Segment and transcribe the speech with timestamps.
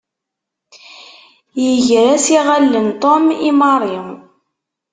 [1.63, 3.95] Yegra-s iɣallen Tom i Mary.